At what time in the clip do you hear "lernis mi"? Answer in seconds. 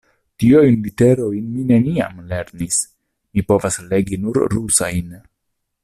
2.31-3.45